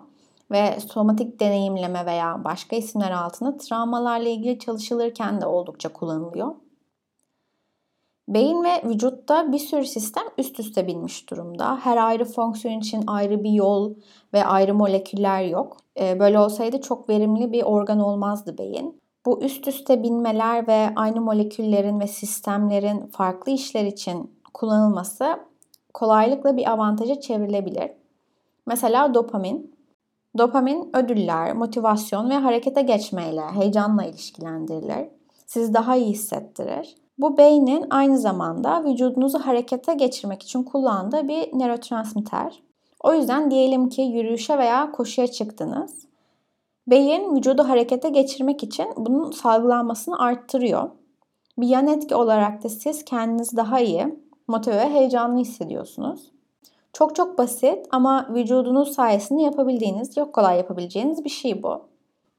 ve 0.51 0.79
somatik 0.79 1.39
deneyimleme 1.39 2.05
veya 2.05 2.43
başka 2.43 2.75
isimler 2.75 3.11
altında 3.11 3.57
travmalarla 3.57 4.29
ilgili 4.29 4.59
çalışılırken 4.59 5.41
de 5.41 5.45
oldukça 5.45 5.93
kullanılıyor. 5.93 6.55
Beyin 8.27 8.63
ve 8.63 8.81
vücutta 8.83 9.51
bir 9.51 9.59
sürü 9.59 9.85
sistem 9.85 10.23
üst 10.37 10.59
üste 10.59 10.87
binmiş 10.87 11.29
durumda. 11.29 11.77
Her 11.77 11.97
ayrı 11.97 12.25
fonksiyon 12.25 12.79
için 12.79 13.03
ayrı 13.07 13.43
bir 13.43 13.51
yol 13.51 13.93
ve 14.33 14.45
ayrı 14.45 14.73
moleküller 14.73 15.43
yok. 15.43 15.77
Ee, 15.99 16.19
böyle 16.19 16.39
olsaydı 16.39 16.81
çok 16.81 17.09
verimli 17.09 17.51
bir 17.51 17.63
organ 17.63 17.99
olmazdı 17.99 18.57
beyin. 18.57 19.01
Bu 19.25 19.41
üst 19.41 19.67
üste 19.67 20.03
binmeler 20.03 20.67
ve 20.67 20.89
aynı 20.95 21.21
moleküllerin 21.21 21.99
ve 21.99 22.07
sistemlerin 22.07 23.07
farklı 23.07 23.51
işler 23.51 23.85
için 23.85 24.31
kullanılması 24.53 25.39
kolaylıkla 25.93 26.57
bir 26.57 26.71
avantaja 26.71 27.19
çevrilebilir. 27.19 27.91
Mesela 28.65 29.13
dopamin. 29.13 29.77
Dopamin 30.37 30.89
ödüller, 30.95 31.53
motivasyon 31.53 32.29
ve 32.29 32.33
harekete 32.33 32.81
geçmeyle, 32.81 33.41
heyecanla 33.41 34.03
ilişkilendirilir. 34.03 35.09
Sizi 35.45 35.73
daha 35.73 35.95
iyi 35.95 36.09
hissettirir. 36.09 36.95
Bu 37.17 37.37
beynin 37.37 37.85
aynı 37.89 38.17
zamanda 38.17 38.83
vücudunuzu 38.83 39.39
harekete 39.39 39.93
geçirmek 39.93 40.43
için 40.43 40.63
kullandığı 40.63 41.27
bir 41.27 41.59
nörotransmitter. 41.59 42.63
O 43.03 43.13
yüzden 43.13 43.51
diyelim 43.51 43.89
ki 43.89 44.01
yürüyüşe 44.01 44.57
veya 44.57 44.91
koşuya 44.91 45.27
çıktınız 45.27 46.07
Beyin 46.87 47.35
vücudu 47.35 47.69
harekete 47.69 48.09
geçirmek 48.09 48.63
için 48.63 48.87
bunun 48.97 49.31
salgılanmasını 49.31 50.19
arttırıyor. 50.19 50.89
Bir 51.57 51.67
yan 51.67 51.87
etki 51.87 52.15
olarak 52.15 52.63
da 52.63 52.69
siz 52.69 53.05
kendinizi 53.05 53.57
daha 53.57 53.79
iyi, 53.79 54.19
motive 54.47 54.75
ve 54.75 54.89
heyecanlı 54.89 55.39
hissediyorsunuz. 55.39 56.31
Çok 56.93 57.15
çok 57.15 57.37
basit 57.37 57.85
ama 57.91 58.27
vücudunuz 58.33 58.91
sayesinde 58.91 59.41
yapabildiğiniz, 59.41 60.15
çok 60.15 60.33
kolay 60.33 60.57
yapabileceğiniz 60.57 61.23
bir 61.25 61.29
şey 61.29 61.63
bu. 61.63 61.81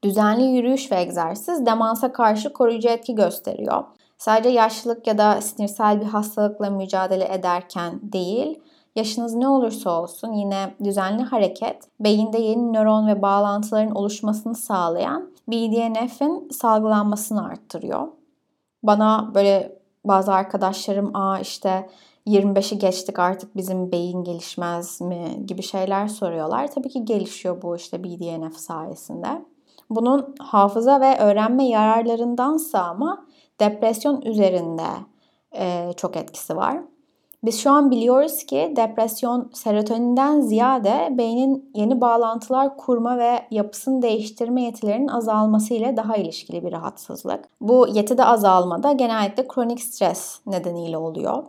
Düzenli 0.03 0.43
yürüyüş 0.43 0.91
ve 0.91 1.01
egzersiz 1.01 1.65
demansa 1.65 2.11
karşı 2.11 2.53
koruyucu 2.53 2.89
etki 2.89 3.15
gösteriyor. 3.15 3.83
Sadece 4.19 4.49
yaşlılık 4.49 5.07
ya 5.07 5.17
da 5.17 5.41
sinirsel 5.41 6.01
bir 6.01 6.05
hastalıkla 6.05 6.69
mücadele 6.69 7.33
ederken 7.33 7.99
değil, 8.03 8.59
Yaşınız 8.95 9.35
ne 9.35 9.47
olursa 9.47 10.01
olsun 10.01 10.33
yine 10.33 10.75
düzenli 10.83 11.23
hareket 11.23 11.83
beyinde 11.99 12.37
yeni 12.37 12.73
nöron 12.73 13.07
ve 13.07 13.21
bağlantıların 13.21 13.95
oluşmasını 13.95 14.55
sağlayan 14.55 15.31
BDNF'in 15.47 16.49
salgılanmasını 16.49 17.45
arttırıyor. 17.45 18.07
Bana 18.83 19.31
böyle 19.35 19.79
bazı 20.05 20.33
arkadaşlarım 20.33 21.15
aa 21.15 21.39
işte 21.39 21.89
25'i 22.27 22.79
geçtik 22.79 23.19
artık 23.19 23.55
bizim 23.55 23.91
beyin 23.91 24.23
gelişmez 24.23 25.01
mi 25.01 25.43
gibi 25.45 25.63
şeyler 25.63 26.07
soruyorlar. 26.07 26.71
Tabii 26.71 26.89
ki 26.89 27.05
gelişiyor 27.05 27.61
bu 27.61 27.75
işte 27.75 28.03
BDNF 28.03 28.57
sayesinde. 28.57 29.45
Bunun 29.89 30.35
hafıza 30.39 31.01
ve 31.01 31.19
öğrenme 31.19 31.67
yararlarındansa 31.67 32.79
ama 32.79 33.25
depresyon 33.59 34.21
üzerinde 34.21 34.87
e, 35.55 35.93
çok 35.97 36.17
etkisi 36.17 36.55
var. 36.55 36.77
Biz 37.43 37.59
şu 37.59 37.71
an 37.71 37.91
biliyoruz 37.91 38.43
ki 38.43 38.73
depresyon 38.75 39.49
serotoninden 39.53 40.41
ziyade 40.41 41.07
beynin 41.11 41.71
yeni 41.75 42.01
bağlantılar 42.01 42.77
kurma 42.77 43.17
ve 43.17 43.39
yapısını 43.51 44.01
değiştirme 44.01 44.63
yetilerinin 44.63 45.07
azalması 45.07 45.73
ile 45.73 45.97
daha 45.97 46.15
ilişkili 46.15 46.65
bir 46.65 46.71
rahatsızlık. 46.71 47.45
Bu 47.61 47.87
yetide 47.87 48.25
azalma 48.25 48.83
da 48.83 48.91
genellikle 48.91 49.47
kronik 49.47 49.81
stres 49.81 50.39
nedeniyle 50.45 50.97
oluyor. 50.97 51.43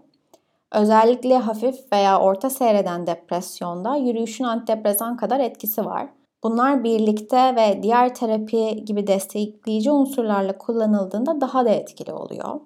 Özellikle 0.73 1.39
hafif 1.39 1.93
veya 1.93 2.21
orta 2.21 2.51
seyreden 2.51 3.07
depresyonda 3.07 3.97
yürüyüşün 3.97 4.45
antidepresan 4.45 5.17
kadar 5.17 5.41
etkisi 5.41 5.85
var. 5.85 6.09
Bunlar 6.45 6.85
birlikte 6.85 7.57
ve 7.57 7.83
diğer 7.83 8.15
terapi 8.15 8.85
gibi 8.85 9.07
destekleyici 9.07 9.91
unsurlarla 9.91 10.59
kullanıldığında 10.59 11.41
daha 11.41 11.65
da 11.65 11.71
etkili 11.71 12.13
oluyor. 12.13 12.61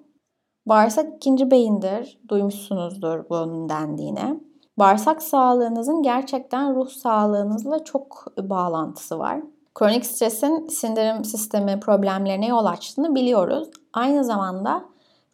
Bağırsak 0.65 1.15
ikinci 1.15 1.51
beyindir. 1.51 2.19
Duymuşsunuzdur 2.29 3.29
bunun 3.29 3.69
dendiğine. 3.69 4.39
Bağırsak 4.79 5.23
sağlığınızın 5.23 6.03
gerçekten 6.03 6.75
ruh 6.75 6.89
sağlığınızla 6.89 7.83
çok 7.83 8.25
bağlantısı 8.37 9.19
var. 9.19 9.41
Kronik 9.75 10.05
stresin 10.05 10.67
sindirim 10.67 11.25
sistemi 11.25 11.79
problemlerine 11.79 12.47
yol 12.47 12.65
açtığını 12.65 13.15
biliyoruz. 13.15 13.69
Aynı 13.93 14.23
zamanda 14.23 14.85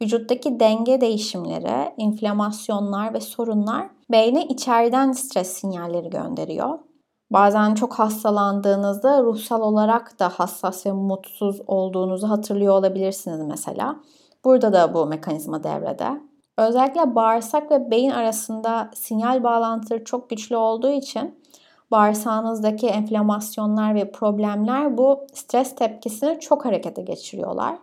vücuttaki 0.01 0.60
denge 0.60 1.01
değişimleri, 1.01 1.93
inflamasyonlar 1.98 3.13
ve 3.13 3.19
sorunlar 3.19 3.89
beyne 4.12 4.45
içeriden 4.45 5.12
stres 5.12 5.48
sinyalleri 5.48 6.10
gönderiyor. 6.10 6.79
Bazen 7.32 7.74
çok 7.74 7.94
hastalandığınızda 7.94 9.24
ruhsal 9.24 9.62
olarak 9.62 10.20
da 10.20 10.30
hassas 10.30 10.86
ve 10.86 10.92
mutsuz 10.92 11.62
olduğunuzu 11.68 12.30
hatırlıyor 12.30 12.74
olabilirsiniz 12.74 13.40
mesela. 13.48 13.96
Burada 14.46 14.74
da 14.74 14.94
bu 14.94 15.06
mekanizma 15.06 15.64
devrede. 15.64 16.22
Özellikle 16.58 17.16
bağırsak 17.16 17.72
ve 17.72 17.92
beyin 17.92 18.12
arasında 18.12 18.90
sinyal 18.94 19.44
bağlantıları 19.44 20.04
çok 20.04 20.30
güçlü 20.30 20.56
olduğu 20.56 20.90
için 20.90 21.36
bağırsağınızdaki 21.92 22.88
enflamasyonlar 22.88 23.96
ve 23.96 24.12
problemler 24.12 24.98
bu 24.98 25.20
stres 25.34 25.76
tepkisini 25.76 26.40
çok 26.40 26.66
harekete 26.66 27.02
geçiriyorlar. 27.02 27.78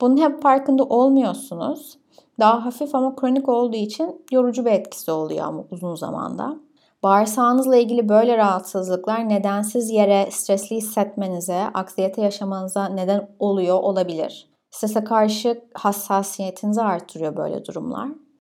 Bunun 0.00 0.16
hep 0.16 0.42
farkında 0.42 0.84
olmuyorsunuz. 0.84 1.98
Daha 2.40 2.64
hafif 2.64 2.94
ama 2.94 3.16
kronik 3.16 3.48
olduğu 3.48 3.76
için 3.76 4.24
yorucu 4.32 4.64
bir 4.64 4.70
etkisi 4.70 5.10
oluyor 5.10 5.46
ama 5.46 5.64
uzun 5.70 5.94
zamanda. 5.94 6.56
Bağırsağınızla 7.04 7.76
ilgili 7.76 8.08
böyle 8.08 8.36
rahatsızlıklar 8.36 9.28
nedensiz 9.28 9.90
yere 9.90 10.28
stresli 10.30 10.76
hissetmenize, 10.76 11.62
aksiyete 11.74 12.22
yaşamanıza 12.22 12.88
neden 12.88 13.28
oluyor 13.38 13.78
olabilir. 13.78 14.50
Strese 14.70 15.04
karşı 15.04 15.64
hassasiyetinizi 15.74 16.82
artırıyor 16.82 17.36
böyle 17.36 17.64
durumlar. 17.64 18.08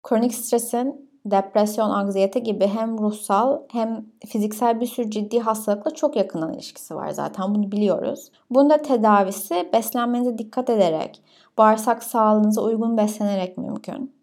Kronik 0.02 0.34
stresin 0.34 1.10
depresyon, 1.26 1.90
anksiyete 1.90 2.40
gibi 2.40 2.66
hem 2.66 2.98
ruhsal 2.98 3.58
hem 3.72 4.06
fiziksel 4.26 4.80
bir 4.80 4.86
sürü 4.86 5.10
ciddi 5.10 5.40
hastalıkla 5.40 5.90
çok 5.90 6.16
yakından 6.16 6.52
ilişkisi 6.52 6.94
var 6.94 7.10
zaten 7.10 7.54
bunu 7.54 7.72
biliyoruz. 7.72 8.30
Bunda 8.50 8.82
tedavisi 8.82 9.68
beslenmenize 9.72 10.38
dikkat 10.38 10.70
ederek, 10.70 11.22
bağırsak 11.58 12.02
sağlığınıza 12.02 12.62
uygun 12.62 12.96
beslenerek 12.96 13.58
mümkün. 13.58 14.17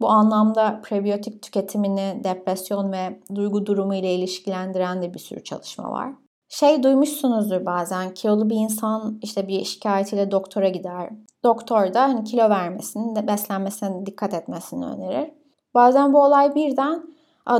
Bu 0.00 0.08
anlamda 0.08 0.80
prebiyotik 0.84 1.42
tüketimini 1.42 2.20
depresyon 2.24 2.92
ve 2.92 3.20
duygu 3.34 3.66
durumu 3.66 3.94
ile 3.94 4.14
ilişkilendiren 4.14 5.02
de 5.02 5.14
bir 5.14 5.18
sürü 5.18 5.44
çalışma 5.44 5.90
var. 5.90 6.12
Şey 6.48 6.82
duymuşsunuzdur 6.82 7.66
bazen 7.66 8.14
kilolu 8.14 8.50
bir 8.50 8.56
insan 8.56 9.18
işte 9.22 9.48
bir 9.48 9.64
şikayetiyle 9.64 10.30
doktora 10.30 10.68
gider. 10.68 11.10
Doktor 11.44 11.94
da 11.94 12.02
hani 12.02 12.24
kilo 12.24 12.50
vermesini, 12.50 13.26
beslenmesine 13.26 14.06
dikkat 14.06 14.34
etmesini 14.34 14.86
önerir. 14.86 15.30
Bazen 15.74 16.12
bu 16.12 16.24
olay 16.24 16.54
birden 16.54 17.02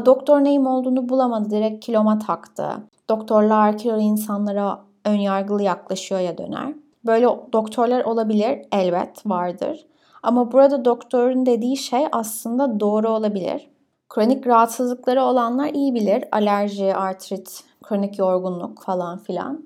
doktor 0.07 0.45
neyim 0.45 0.67
olduğunu 0.67 1.09
bulamadı 1.09 1.51
direkt 1.51 1.85
kiloma 1.85 2.19
taktı. 2.19 2.67
Doktorlar 3.09 3.79
kilolu 3.79 4.01
insanlara 4.01 4.81
ön 5.05 5.15
yargılı 5.15 5.63
yaklaşıyor 5.63 6.21
ya 6.21 6.39
döner. 6.39 6.75
Böyle 7.07 7.27
doktorlar 7.53 8.05
olabilir 8.05 8.63
elbet 8.73 9.27
vardır. 9.27 9.87
Ama 10.23 10.53
burada 10.53 10.85
doktorun 10.85 11.47
dediği 11.47 11.77
şey 11.77 12.07
aslında 12.13 12.81
doğru 12.81 13.09
olabilir. 13.09 13.71
Kronik 14.09 14.47
rahatsızlıkları 14.47 15.23
olanlar 15.23 15.69
iyi 15.69 15.95
bilir. 15.95 16.25
Alerji, 16.33 16.95
artrit, 16.95 17.65
kronik 17.83 18.19
yorgunluk 18.19 18.83
falan 18.83 19.19
filan. 19.19 19.65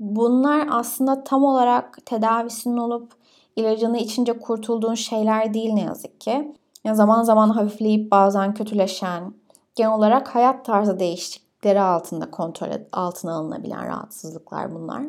Bunlar 0.00 0.68
aslında 0.70 1.24
tam 1.24 1.44
olarak 1.44 1.98
tedavisinin 2.06 2.76
olup 2.76 3.12
ilacını 3.56 3.98
içince 3.98 4.38
kurtulduğun 4.38 4.94
şeyler 4.94 5.54
değil 5.54 5.72
ne 5.72 5.80
yazık 5.80 6.20
ki. 6.20 6.54
Yani 6.84 6.96
zaman 6.96 7.22
zaman 7.22 7.50
hafifleyip 7.50 8.10
bazen 8.10 8.54
kötüleşen, 8.54 9.34
genel 9.74 9.92
olarak 9.92 10.34
hayat 10.34 10.64
tarzı 10.64 10.98
değişiklikleri 10.98 11.80
altında 11.80 12.30
kontrol 12.30 12.68
altına 12.92 13.34
alınabilen 13.34 13.86
rahatsızlıklar 13.86 14.74
bunlar. 14.74 15.02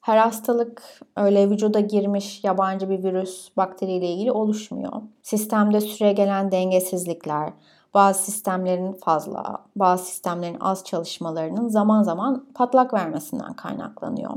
Her 0.00 0.16
hastalık 0.16 1.00
öyle 1.16 1.50
vücuda 1.50 1.80
girmiş 1.80 2.44
yabancı 2.44 2.90
bir 2.90 3.04
virüs, 3.04 3.56
bakteriyle 3.56 4.06
ilgili 4.06 4.32
oluşmuyor. 4.32 4.92
Sistemde 5.22 5.80
süre 5.80 6.12
gelen 6.12 6.52
dengesizlikler, 6.52 7.52
bazı 7.94 8.22
sistemlerin 8.22 8.92
fazla, 8.92 9.64
bazı 9.76 10.04
sistemlerin 10.04 10.56
az 10.60 10.84
çalışmalarının 10.84 11.68
zaman 11.68 12.02
zaman 12.02 12.46
patlak 12.54 12.94
vermesinden 12.94 13.54
kaynaklanıyor. 13.54 14.30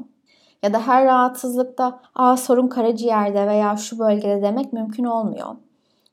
Ya 0.63 0.73
da 0.73 0.87
her 0.87 1.05
rahatsızlıkta 1.05 1.99
Aa, 2.15 2.37
sorun 2.37 2.67
karaciğerde 2.67 3.47
veya 3.47 3.77
şu 3.77 3.99
bölgede 3.99 4.41
demek 4.41 4.73
mümkün 4.73 5.03
olmuyor. 5.03 5.55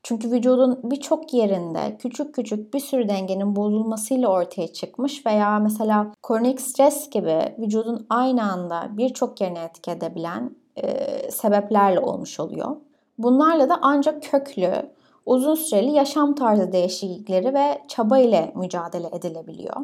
Çünkü 0.09 0.31
vücudun 0.31 0.79
birçok 0.83 1.33
yerinde 1.33 1.97
küçük 1.99 2.35
küçük 2.35 2.73
bir 2.73 2.79
sürü 2.79 3.09
dengenin 3.09 3.55
bozulmasıyla 3.55 4.29
ortaya 4.29 4.67
çıkmış 4.67 5.25
veya 5.25 5.59
mesela 5.59 6.11
kronik 6.23 6.61
stres 6.61 7.09
gibi 7.09 7.55
vücudun 7.59 8.05
aynı 8.09 8.51
anda 8.51 8.87
birçok 8.97 9.41
yerine 9.41 9.63
etki 9.63 9.91
edebilen 9.91 10.55
e, 10.75 11.31
sebeplerle 11.31 11.99
olmuş 11.99 12.39
oluyor. 12.39 12.75
Bunlarla 13.17 13.69
da 13.69 13.79
ancak 13.81 14.23
köklü, 14.23 14.71
uzun 15.25 15.55
süreli 15.55 15.91
yaşam 15.91 16.35
tarzı 16.35 16.71
değişiklikleri 16.71 17.53
ve 17.53 17.81
çaba 17.87 18.19
ile 18.19 18.51
mücadele 18.55 19.07
edilebiliyor. 19.13 19.75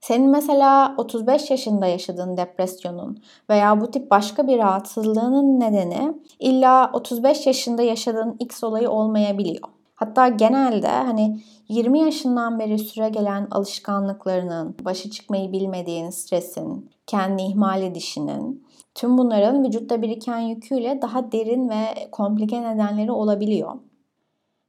Senin 0.00 0.30
mesela 0.30 0.94
35 0.98 1.50
yaşında 1.50 1.86
yaşadığın 1.86 2.36
depresyonun 2.36 3.22
veya 3.50 3.80
bu 3.80 3.90
tip 3.90 4.10
başka 4.10 4.46
bir 4.46 4.58
rahatsızlığının 4.58 5.60
nedeni 5.60 6.14
illa 6.38 6.90
35 6.92 7.46
yaşında 7.46 7.82
yaşadığın 7.82 8.36
X 8.38 8.64
olayı 8.64 8.90
olmayabiliyor. 8.90 9.73
Hatta 9.94 10.28
genelde 10.28 10.88
hani 10.88 11.42
20 11.68 12.00
yaşından 12.00 12.58
beri 12.58 12.78
süre 12.78 13.08
gelen 13.08 13.48
alışkanlıklarının, 13.50 14.76
başı 14.84 15.10
çıkmayı 15.10 15.52
bilmediğin 15.52 16.10
stresin, 16.10 16.90
kendi 17.06 17.42
ihmal 17.42 17.82
edişinin, 17.82 18.66
tüm 18.94 19.18
bunların 19.18 19.64
vücutta 19.64 20.02
biriken 20.02 20.38
yüküyle 20.38 21.02
daha 21.02 21.32
derin 21.32 21.68
ve 21.68 22.08
komplike 22.12 22.62
nedenleri 22.62 23.12
olabiliyor 23.12 23.74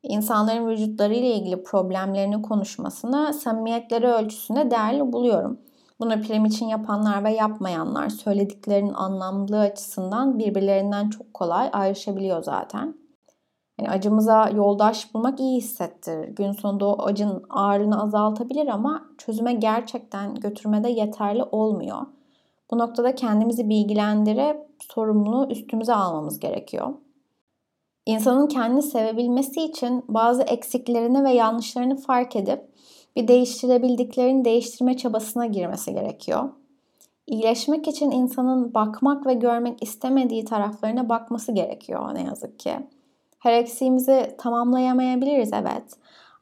insanların 0.07 0.67
vücutları 0.67 1.13
ile 1.13 1.35
ilgili 1.35 1.63
problemlerini 1.63 2.41
konuşmasını 2.41 3.33
samimiyetleri 3.33 4.07
ölçüsünde 4.07 4.71
değerli 4.71 5.13
buluyorum. 5.13 5.59
Bunu 5.99 6.21
prim 6.21 6.45
için 6.45 6.67
yapanlar 6.67 7.23
ve 7.23 7.31
yapmayanlar 7.31 8.09
söylediklerinin 8.09 8.93
anlamlı 8.93 9.59
açısından 9.59 10.39
birbirlerinden 10.39 11.09
çok 11.09 11.33
kolay 11.33 11.69
ayrışabiliyor 11.73 12.43
zaten. 12.43 13.04
Yani 13.79 13.89
acımıza 13.89 14.49
yoldaş 14.49 15.13
bulmak 15.13 15.39
iyi 15.39 15.57
hissettirir. 15.57 16.27
Gün 16.27 16.51
sonunda 16.51 16.85
o 16.87 17.05
acın 17.05 17.43
ağırlığını 17.49 18.03
azaltabilir 18.03 18.67
ama 18.67 19.05
çözüme 19.17 19.53
gerçekten 19.53 20.35
götürmede 20.35 20.89
yeterli 20.89 21.43
olmuyor. 21.43 22.01
Bu 22.71 22.77
noktada 22.77 23.15
kendimizi 23.15 23.69
bilgilendirip 23.69 24.57
sorumluluğu 24.79 25.47
üstümüze 25.51 25.93
almamız 25.93 26.39
gerekiyor. 26.39 26.93
İnsanın 28.05 28.47
kendini 28.47 28.81
sevebilmesi 28.83 29.61
için 29.61 30.03
bazı 30.07 30.43
eksiklerini 30.43 31.23
ve 31.23 31.31
yanlışlarını 31.31 31.97
fark 31.97 32.35
edip 32.35 32.61
bir 33.15 33.27
değiştirebildiklerini 33.27 34.45
değiştirme 34.45 34.97
çabasına 34.97 35.45
girmesi 35.45 35.93
gerekiyor. 35.93 36.49
İyileşmek 37.27 37.87
için 37.87 38.11
insanın 38.11 38.73
bakmak 38.73 39.25
ve 39.25 39.33
görmek 39.33 39.83
istemediği 39.83 40.45
taraflarına 40.45 41.09
bakması 41.09 41.51
gerekiyor 41.51 42.15
ne 42.15 42.23
yazık 42.23 42.59
ki. 42.59 42.75
Her 43.45 43.53
eksiğimizi 43.53 44.35
tamamlayamayabiliriz 44.37 45.53
evet. 45.53 45.83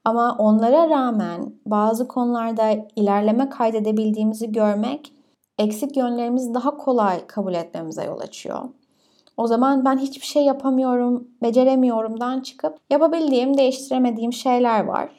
Ama 0.05 0.35
onlara 0.39 0.89
rağmen 0.89 1.53
bazı 1.65 2.07
konularda 2.07 2.87
ilerleme 2.95 3.49
kaydedebildiğimizi 3.49 4.51
görmek 4.51 5.13
eksik 5.57 5.97
yönlerimizi 5.97 6.53
daha 6.53 6.77
kolay 6.77 7.27
kabul 7.27 7.53
etmemize 7.53 8.03
yol 8.03 8.19
açıyor. 8.19 8.59
O 9.37 9.47
zaman 9.47 9.85
ben 9.85 9.97
hiçbir 9.97 10.25
şey 10.25 10.43
yapamıyorum, 10.43 11.27
beceremiyorumdan 11.41 12.41
çıkıp 12.41 12.77
yapabildiğim, 12.89 13.57
değiştiremediğim 13.57 14.33
şeyler 14.33 14.83
var. 14.83 15.09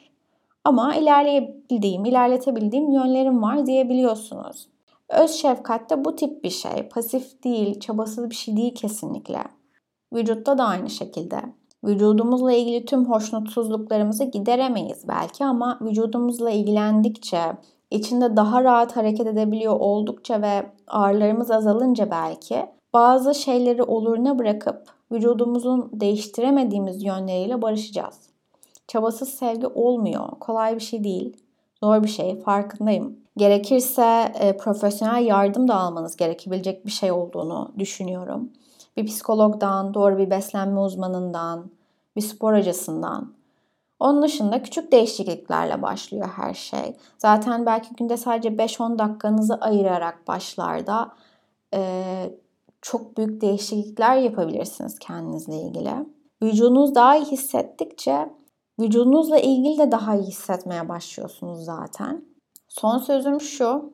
Ama 0.63 0.95
ilerleyebildiğim, 0.95 2.05
ilerletebildiğim 2.05 2.91
yönlerim 2.91 3.41
var 3.43 3.65
diyebiliyorsunuz. 3.65 4.67
Öz 5.09 5.31
şefkat 5.31 5.89
de 5.89 6.05
bu 6.05 6.15
tip 6.15 6.43
bir 6.43 6.49
şey. 6.49 6.89
Pasif 6.89 7.43
değil, 7.43 7.79
çabasız 7.79 8.29
bir 8.29 8.35
şey 8.35 8.57
değil 8.57 8.75
kesinlikle. 8.75 9.43
Vücutta 10.13 10.57
da 10.57 10.63
aynı 10.63 10.89
şekilde. 10.89 11.41
Vücudumuzla 11.85 12.53
ilgili 12.53 12.85
tüm 12.85 13.05
hoşnutsuzluklarımızı 13.05 14.23
gideremeyiz 14.23 15.07
belki 15.07 15.45
ama 15.45 15.79
vücudumuzla 15.81 16.49
ilgilendikçe, 16.49 17.41
içinde 17.91 18.35
daha 18.35 18.63
rahat 18.63 18.95
hareket 18.95 19.27
edebiliyor 19.27 19.75
oldukça 19.79 20.41
ve 20.41 20.65
ağrılarımız 20.87 21.51
azalınca 21.51 22.11
belki 22.11 22.65
bazı 22.93 23.35
şeyleri 23.35 23.83
oluruna 23.83 24.39
bırakıp 24.39 24.83
vücudumuzun 25.11 25.89
değiştiremediğimiz 25.93 27.03
yönleriyle 27.03 27.61
barışacağız. 27.61 28.19
Çabasız 28.87 29.29
sevgi 29.29 29.67
olmuyor. 29.67 30.29
Kolay 30.39 30.75
bir 30.75 30.79
şey 30.79 31.03
değil. 31.03 31.37
Zor 31.83 32.03
bir 32.03 32.07
şey. 32.07 32.39
Farkındayım. 32.39 33.17
Gerekirse 33.37 34.31
e, 34.39 34.57
profesyonel 34.57 35.25
yardım 35.25 35.67
da 35.67 35.75
almanız 35.75 36.15
gerekebilecek 36.15 36.85
bir 36.85 36.91
şey 36.91 37.11
olduğunu 37.11 37.71
düşünüyorum. 37.79 38.49
Bir 38.97 39.05
psikologdan, 39.05 39.93
doğru 39.93 40.17
bir 40.17 40.29
beslenme 40.29 40.79
uzmanından, 40.79 41.65
bir 42.15 42.21
spor 42.21 42.57
hocasından. 42.57 43.33
Onun 43.99 44.21
dışında 44.21 44.63
küçük 44.63 44.91
değişikliklerle 44.91 45.81
başlıyor 45.81 46.29
her 46.35 46.53
şey. 46.53 46.97
Zaten 47.17 47.65
belki 47.65 47.95
günde 47.95 48.17
sadece 48.17 48.49
5-10 48.49 48.99
dakikanızı 48.99 49.55
ayırarak 49.55 50.27
başlarda 50.27 51.11
e, 51.73 52.03
çok 52.81 53.17
büyük 53.17 53.41
değişiklikler 53.41 54.17
yapabilirsiniz 54.17 54.99
kendinizle 54.99 55.55
ilgili. 55.55 55.91
Vücudunuz 56.43 56.95
daha 56.95 57.15
iyi 57.15 57.25
hissettikçe 57.25 58.29
vücudunuzla 58.79 59.39
ilgili 59.39 59.77
de 59.77 59.91
daha 59.91 60.15
iyi 60.15 60.27
hissetmeye 60.27 60.89
başlıyorsunuz 60.89 61.65
zaten. 61.65 62.25
Son 62.67 62.97
sözüm 62.97 63.41
şu. 63.41 63.93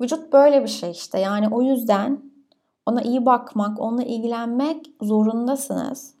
Vücut 0.00 0.32
böyle 0.32 0.62
bir 0.62 0.68
şey 0.68 0.90
işte. 0.90 1.18
Yani 1.18 1.48
o 1.48 1.62
yüzden 1.62 2.22
ona 2.86 3.02
iyi 3.02 3.26
bakmak, 3.26 3.80
onunla 3.80 4.02
ilgilenmek 4.02 4.86
zorundasınız. 5.02 6.17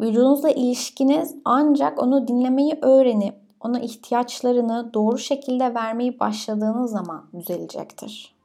Vücudunuzla 0.00 0.50
ilişkiniz 0.50 1.36
ancak 1.44 2.02
onu 2.02 2.28
dinlemeyi 2.28 2.78
öğrenip 2.82 3.34
ona 3.60 3.80
ihtiyaçlarını 3.80 4.94
doğru 4.94 5.18
şekilde 5.18 5.74
vermeyi 5.74 6.20
başladığınız 6.20 6.90
zaman 6.90 7.24
düzelecektir. 7.38 8.36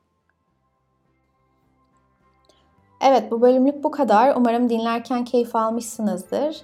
Evet 3.02 3.32
bu 3.32 3.42
bölümlük 3.42 3.84
bu 3.84 3.92
kadar. 3.92 4.36
Umarım 4.36 4.70
dinlerken 4.70 5.26
keyif 5.26 5.56
almışsınızdır. 5.56 6.62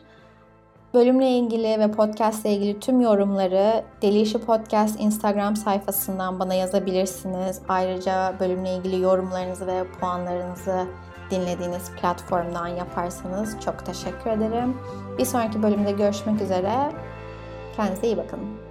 Bölümle 0.93 1.29
ilgili 1.29 1.79
ve 1.79 1.91
podcast 1.91 2.45
ile 2.45 2.55
ilgili 2.55 2.79
tüm 2.79 3.01
yorumları 3.01 3.83
Delişi 4.01 4.37
Podcast 4.37 4.99
Instagram 4.99 5.55
sayfasından 5.55 6.39
bana 6.39 6.53
yazabilirsiniz. 6.53 7.61
Ayrıca 7.67 8.35
bölümle 8.39 8.75
ilgili 8.75 9.01
yorumlarınızı 9.01 9.67
ve 9.67 9.83
puanlarınızı 9.91 10.87
dinlediğiniz 11.31 11.91
platformdan 12.01 12.67
yaparsanız 12.67 13.59
çok 13.65 13.85
teşekkür 13.85 14.29
ederim. 14.29 14.77
Bir 15.17 15.25
sonraki 15.25 15.63
bölümde 15.63 15.91
görüşmek 15.91 16.41
üzere. 16.41 16.91
Kendinize 17.75 18.07
iyi 18.07 18.17
bakın. 18.17 18.66